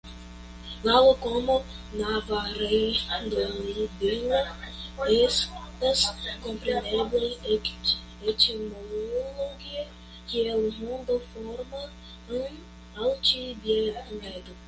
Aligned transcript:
La 0.85 0.93
loknomo 1.07 1.55
"Navarredondilla" 1.97 4.39
estas 5.17 6.01
komprenebla 6.47 7.29
etimologie 7.57 9.85
kiel 10.33 10.67
"Rondoforma 10.81 11.85
Altbieneto". 12.41 14.59